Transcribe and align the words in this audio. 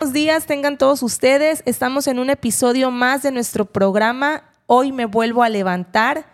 Buenos 0.00 0.14
días, 0.14 0.46
tengan 0.46 0.78
todos 0.78 1.02
ustedes. 1.02 1.62
Estamos 1.66 2.06
en 2.06 2.18
un 2.18 2.30
episodio 2.30 2.90
más 2.90 3.22
de 3.22 3.32
nuestro 3.32 3.66
programa. 3.66 4.44
Hoy 4.64 4.92
me 4.92 5.04
vuelvo 5.04 5.42
a 5.42 5.50
levantar. 5.50 6.24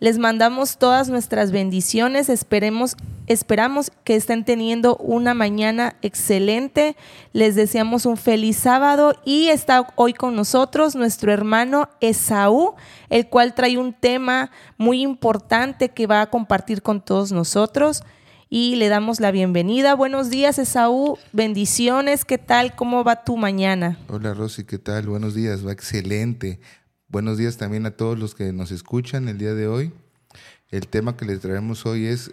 Les 0.00 0.18
mandamos 0.18 0.78
todas 0.78 1.10
nuestras 1.10 1.52
bendiciones. 1.52 2.28
Esperemos, 2.28 2.96
esperamos 3.28 3.92
que 4.02 4.16
estén 4.16 4.44
teniendo 4.44 4.96
una 4.96 5.32
mañana 5.32 5.94
excelente. 6.02 6.96
Les 7.32 7.54
deseamos 7.54 8.04
un 8.04 8.16
feliz 8.16 8.56
sábado 8.56 9.14
y 9.24 9.46
está 9.46 9.86
hoy 9.94 10.12
con 10.12 10.34
nosotros 10.34 10.96
nuestro 10.96 11.30
hermano 11.30 11.88
Esaú, 12.00 12.74
el 13.10 13.28
cual 13.28 13.54
trae 13.54 13.78
un 13.78 13.92
tema 13.92 14.50
muy 14.76 15.02
importante 15.02 15.90
que 15.90 16.08
va 16.08 16.20
a 16.20 16.30
compartir 16.30 16.82
con 16.82 17.00
todos 17.00 17.30
nosotros 17.30 18.02
y 18.48 18.76
le 18.76 18.88
damos 18.88 19.20
la 19.20 19.30
bienvenida. 19.30 19.94
Buenos 19.94 20.30
días, 20.30 20.58
Esaú. 20.58 21.18
Bendiciones. 21.32 22.24
¿Qué 22.24 22.38
tal? 22.38 22.74
¿Cómo 22.74 23.04
va 23.04 23.24
tu 23.24 23.36
mañana? 23.36 23.98
Hola, 24.08 24.34
Rosy. 24.34 24.64
¿Qué 24.64 24.78
tal? 24.78 25.06
Buenos 25.06 25.34
días. 25.34 25.66
Va 25.66 25.72
excelente. 25.72 26.60
Buenos 27.08 27.38
días 27.38 27.56
también 27.56 27.86
a 27.86 27.92
todos 27.92 28.18
los 28.18 28.34
que 28.34 28.52
nos 28.52 28.70
escuchan 28.70 29.28
el 29.28 29.38
día 29.38 29.54
de 29.54 29.68
hoy. 29.68 29.92
El 30.70 30.88
tema 30.88 31.16
que 31.16 31.24
les 31.24 31.40
traemos 31.40 31.86
hoy 31.86 32.06
es 32.06 32.32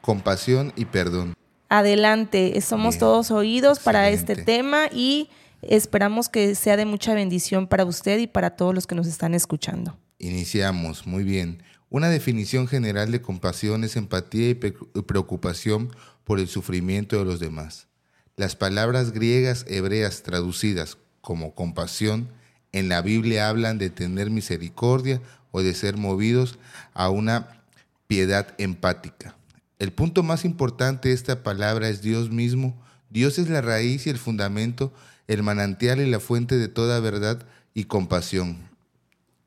compasión 0.00 0.72
y 0.76 0.86
perdón. 0.86 1.34
Adelante. 1.68 2.60
Somos 2.60 2.98
todos 2.98 3.30
oídos 3.30 3.78
para 3.80 4.08
este 4.10 4.36
tema 4.36 4.86
y 4.92 5.28
esperamos 5.62 6.28
que 6.28 6.54
sea 6.54 6.76
de 6.76 6.86
mucha 6.86 7.14
bendición 7.14 7.66
para 7.66 7.84
usted 7.84 8.18
y 8.18 8.26
para 8.26 8.50
todos 8.50 8.74
los 8.74 8.86
que 8.86 8.94
nos 8.94 9.06
están 9.06 9.34
escuchando. 9.34 9.96
Iniciamos. 10.18 11.06
Muy 11.06 11.24
bien. 11.24 11.62
Una 11.90 12.08
definición 12.08 12.68
general 12.68 13.10
de 13.10 13.20
compasión 13.20 13.82
es 13.82 13.96
empatía 13.96 14.50
y 14.50 14.54
preocupación 14.54 15.90
por 16.22 16.38
el 16.38 16.46
sufrimiento 16.46 17.18
de 17.18 17.24
los 17.24 17.40
demás. 17.40 17.88
Las 18.36 18.54
palabras 18.54 19.10
griegas 19.10 19.64
hebreas 19.66 20.22
traducidas 20.22 20.98
como 21.20 21.56
compasión 21.56 22.28
en 22.70 22.88
la 22.88 23.02
Biblia 23.02 23.48
hablan 23.48 23.78
de 23.78 23.90
tener 23.90 24.30
misericordia 24.30 25.20
o 25.50 25.62
de 25.62 25.74
ser 25.74 25.96
movidos 25.96 26.60
a 26.94 27.10
una 27.10 27.64
piedad 28.06 28.54
empática. 28.58 29.34
El 29.80 29.92
punto 29.92 30.22
más 30.22 30.44
importante 30.44 31.08
de 31.08 31.14
esta 31.16 31.42
palabra 31.42 31.88
es 31.88 32.02
Dios 32.02 32.30
mismo. 32.30 32.80
Dios 33.10 33.36
es 33.40 33.50
la 33.50 33.62
raíz 33.62 34.06
y 34.06 34.10
el 34.10 34.18
fundamento, 34.18 34.92
el 35.26 35.42
manantial 35.42 36.00
y 36.00 36.08
la 36.08 36.20
fuente 36.20 36.56
de 36.56 36.68
toda 36.68 37.00
verdad 37.00 37.44
y 37.74 37.84
compasión. 37.84 38.58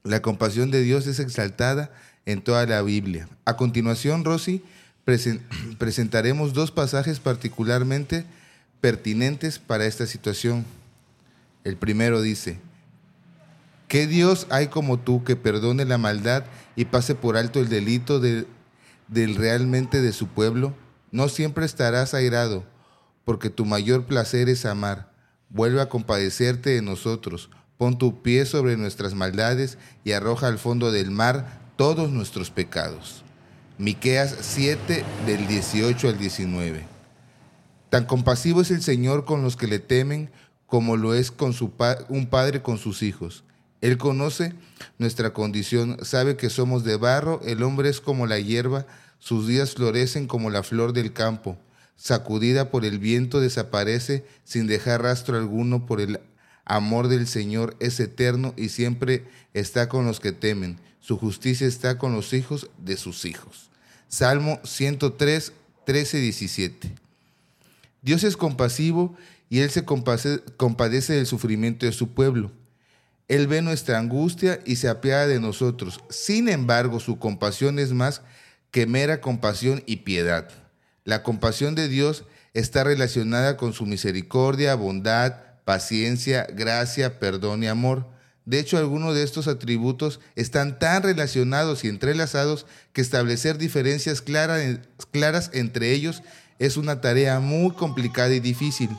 La 0.04 0.22
compasión 0.22 0.72
de 0.72 0.82
Dios 0.82 1.08
es 1.08 1.20
exaltada 1.20 1.94
en 2.26 2.42
toda 2.42 2.66
la 2.66 2.82
Biblia. 2.82 3.28
A 3.46 3.58
continuación, 3.58 4.24
Rosy, 4.24 4.64
presentaremos 5.78 6.54
dos 6.54 6.72
pasajes 6.72 7.20
particularmente 7.20 8.26
pertinentes 8.82 9.60
para 9.60 9.86
esta 9.86 10.06
situación. 10.06 10.66
El 11.64 11.78
primero 11.78 12.22
dice, 12.22 12.60
¿qué 13.88 14.08
Dios 14.08 14.48
hay 14.50 14.68
como 14.68 15.00
tú 15.00 15.24
que 15.24 15.36
perdone 15.36 15.86
la 15.86 15.98
maldad 15.98 16.46
y 16.76 16.86
pase 16.86 17.16
por 17.16 17.38
alto 17.38 17.60
el 17.60 17.70
delito 17.70 18.20
del 18.20 19.36
realmente 19.36 20.02
de 20.02 20.12
su 20.12 20.28
pueblo? 20.28 20.74
No 21.12 21.30
siempre 21.30 21.66
estarás 21.66 22.14
airado, 22.14 22.66
porque 23.24 23.50
tu 23.50 23.66
mayor 23.66 24.06
placer 24.06 24.50
es 24.50 24.66
amar. 24.66 25.12
Vuelve 25.50 25.80
a 25.80 25.90
compadecerte 25.90 26.72
de 26.72 26.82
nosotros. 26.82 27.50
Pon 27.78 27.98
tu 27.98 28.22
pie 28.22 28.46
sobre 28.46 28.76
nuestras 28.78 29.14
maldades 29.14 29.78
y 30.04 30.12
arroja 30.14 30.48
al 30.48 30.58
fondo 30.60 30.92
del 30.92 31.12
mar 31.12 31.63
todos 31.76 32.12
nuestros 32.12 32.52
pecados. 32.52 33.24
Miqueas 33.78 34.36
7 34.42 35.04
del 35.26 35.48
18 35.48 36.08
al 36.08 36.18
19. 36.18 36.86
Tan 37.90 38.06
compasivo 38.06 38.62
es 38.62 38.72
el 38.72 38.82
Señor 38.82 39.26
con 39.26 39.42
los 39.42 39.56
que 39.56 39.68
le 39.68 39.80
temen 39.80 40.32
como 40.68 40.98
lo 40.98 41.14
es 41.14 41.32
con 41.32 41.54
su 41.54 41.72
un 42.10 42.28
padre 42.28 42.62
con 42.62 42.78
sus 42.78 43.04
hijos. 43.04 43.44
Él 43.82 43.98
conoce 43.98 44.54
nuestra 44.98 45.34
condición, 45.34 45.98
sabe 46.04 46.38
que 46.38 46.50
somos 46.50 46.84
de 46.84 46.96
barro, 46.96 47.42
el 47.44 47.64
hombre 47.64 47.90
es 47.90 48.02
como 48.02 48.28
la 48.28 48.40
hierba, 48.40 48.86
sus 49.20 49.48
días 49.48 49.74
florecen 49.74 50.26
como 50.26 50.50
la 50.50 50.64
flor 50.64 50.94
del 50.94 51.14
campo. 51.14 51.58
Sacudida 51.96 52.72
por 52.72 52.86
el 52.86 52.98
viento 52.98 53.40
desaparece 53.40 54.26
sin 54.44 54.68
dejar 54.68 55.04
rastro 55.04 55.38
alguno 55.38 55.86
por 55.86 56.02
el 56.02 56.20
amor 56.66 57.08
del 57.08 57.28
Señor 57.28 57.76
es 57.80 58.00
eterno 58.00 58.54
y 58.58 58.70
siempre 58.70 59.26
está 59.54 59.90
con 59.90 60.06
los 60.06 60.20
que 60.20 60.32
temen 60.32 60.80
su 61.04 61.18
justicia 61.18 61.68
está 61.68 61.98
con 61.98 62.14
los 62.14 62.32
hijos 62.32 62.70
de 62.78 62.96
sus 62.96 63.26
hijos. 63.26 63.70
Salmo 64.08 64.62
103, 64.64 65.52
13, 65.86 66.18
17. 66.20 66.96
Dios 68.02 68.24
es 68.24 68.38
compasivo 68.38 69.14
y 69.50 69.60
Él 69.60 69.70
se 69.70 69.84
compadece 69.84 71.14
del 71.14 71.26
sufrimiento 71.26 71.86
de 71.86 71.92
su 71.92 72.14
pueblo. 72.14 72.54
Él 73.28 73.48
ve 73.48 73.62
nuestra 73.62 74.00
angustia 74.00 74.62
y 74.66 74.78
se 74.78 74.88
apiada 74.88 75.28
de 75.28 75.42
nosotros. 75.42 76.00
Sin 76.10 76.48
embargo, 76.48 77.02
su 77.02 77.20
compasión 77.20 77.80
es 77.80 77.92
más 77.92 78.22
que 78.72 78.86
mera 78.86 79.20
compasión 79.20 79.84
y 79.86 79.98
piedad. 79.98 80.50
La 81.04 81.22
compasión 81.22 81.76
de 81.76 81.90
Dios 81.90 82.24
está 82.54 82.86
relacionada 82.86 83.58
con 83.58 83.74
su 83.74 83.86
misericordia, 83.86 84.76
bondad, 84.76 85.34
paciencia, 85.66 86.48
gracia, 86.54 87.20
perdón 87.20 87.64
y 87.64 87.68
amor. 87.68 88.08
De 88.46 88.60
hecho, 88.60 88.78
algunos 88.78 89.16
de 89.16 89.24
estos 89.24 89.48
atributos 89.48 90.20
están 90.36 90.78
tan 90.78 91.04
relacionados 91.04 91.84
y 91.84 91.88
entrelazados 91.88 92.66
que 92.92 93.02
establecer 93.02 93.58
diferencias 93.58 94.22
claras, 94.22 95.50
entre 95.54 95.92
ellos 95.94 96.24
es 96.60 96.78
una 96.78 97.02
tarea 97.02 97.40
muy 97.40 97.72
complicada 97.72 98.34
y 98.34 98.40
difícil. 98.40 98.90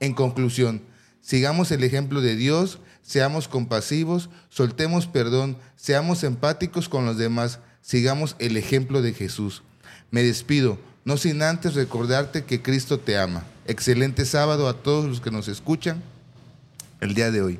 En 0.00 0.14
conclusión, 0.14 0.82
sigamos 1.22 1.70
el 1.70 1.82
ejemplo 1.82 2.20
de 2.20 2.36
Dios, 2.36 2.78
seamos 3.02 3.48
compasivos, 3.48 4.28
soltemos 4.50 5.06
perdón, 5.06 5.56
seamos 5.76 6.22
empáticos 6.22 6.88
con 6.88 7.06
los 7.06 7.16
demás, 7.16 7.58
sigamos 7.80 8.36
el 8.38 8.56
ejemplo 8.56 9.02
de 9.02 9.14
Jesús. 9.14 9.62
Me 10.10 10.22
despido, 10.22 10.78
no 11.04 11.16
sin 11.16 11.42
antes 11.42 11.74
recordarte 11.74 12.44
que 12.44 12.62
Cristo 12.62 12.98
te 12.98 13.18
ama. 13.18 13.44
Excelente 13.66 14.24
sábado 14.24 14.68
a 14.68 14.74
todos 14.74 15.06
los 15.06 15.20
que 15.20 15.30
nos 15.30 15.48
escuchan 15.48 16.02
el 17.00 17.14
día 17.14 17.30
de 17.30 17.42
hoy. 17.42 17.58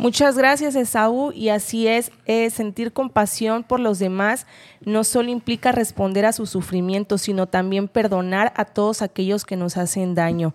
Muchas 0.00 0.38
gracias, 0.38 0.76
Esaú. 0.76 1.30
Y 1.30 1.50
así 1.50 1.86
es, 1.86 2.10
sentir 2.54 2.90
compasión 2.90 3.62
por 3.64 3.80
los 3.80 3.98
demás 3.98 4.46
no 4.82 5.04
solo 5.04 5.28
implica 5.28 5.72
responder 5.72 6.24
a 6.24 6.32
su 6.32 6.46
sufrimiento, 6.46 7.18
sino 7.18 7.46
también 7.48 7.86
perdonar 7.86 8.54
a 8.56 8.64
todos 8.64 9.02
aquellos 9.02 9.44
que 9.44 9.56
nos 9.56 9.76
hacen 9.76 10.14
daño. 10.14 10.54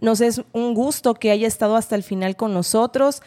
Nos 0.00 0.20
es 0.20 0.42
un 0.52 0.74
gusto 0.74 1.14
que 1.14 1.32
haya 1.32 1.48
estado 1.48 1.74
hasta 1.74 1.96
el 1.96 2.04
final 2.04 2.36
con 2.36 2.54
nosotros. 2.54 3.20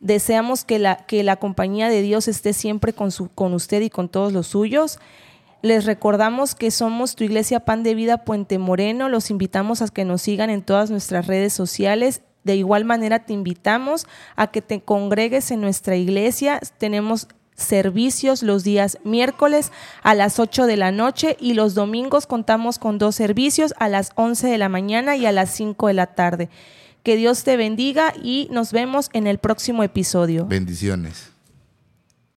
Deseamos 0.00 0.64
que 0.64 0.78
la, 0.78 1.04
que 1.04 1.22
la 1.22 1.36
compañía 1.36 1.90
de 1.90 2.00
Dios 2.00 2.26
esté 2.26 2.54
siempre 2.54 2.94
con, 2.94 3.10
su, 3.10 3.28
con 3.28 3.52
usted 3.52 3.82
y 3.82 3.90
con 3.90 4.08
todos 4.08 4.32
los 4.32 4.46
suyos. 4.46 4.98
Les 5.62 5.84
recordamos 5.84 6.54
que 6.54 6.70
somos 6.70 7.16
tu 7.16 7.24
iglesia 7.24 7.60
Pan 7.60 7.82
de 7.82 7.94
Vida 7.94 8.24
Puente 8.24 8.58
Moreno. 8.58 9.08
Los 9.08 9.30
invitamos 9.30 9.80
a 9.80 9.88
que 9.88 10.04
nos 10.04 10.22
sigan 10.22 10.50
en 10.50 10.62
todas 10.62 10.90
nuestras 10.90 11.26
redes 11.26 11.52
sociales 11.52 12.22
de 12.44 12.56
igual 12.56 12.84
manera 12.84 13.20
te 13.20 13.32
invitamos 13.32 14.06
a 14.36 14.48
que 14.48 14.62
te 14.62 14.80
congregues 14.80 15.50
en 15.50 15.60
nuestra 15.60 15.96
iglesia. 15.96 16.60
Tenemos 16.78 17.28
servicios 17.54 18.42
los 18.42 18.64
días 18.64 18.98
miércoles 19.04 19.70
a 20.02 20.14
las 20.14 20.38
8 20.38 20.66
de 20.66 20.76
la 20.76 20.90
noche 20.90 21.36
y 21.38 21.54
los 21.54 21.74
domingos 21.74 22.26
contamos 22.26 22.78
con 22.78 22.98
dos 22.98 23.14
servicios 23.14 23.74
a 23.78 23.88
las 23.88 24.10
11 24.16 24.48
de 24.48 24.58
la 24.58 24.68
mañana 24.68 25.16
y 25.16 25.26
a 25.26 25.32
las 25.32 25.50
5 25.50 25.86
de 25.86 25.94
la 25.94 26.06
tarde. 26.06 26.48
Que 27.02 27.16
Dios 27.16 27.44
te 27.44 27.56
bendiga 27.56 28.12
y 28.20 28.48
nos 28.50 28.72
vemos 28.72 29.10
en 29.12 29.26
el 29.26 29.38
próximo 29.38 29.82
episodio. 29.82 30.46
Bendiciones. 30.46 31.31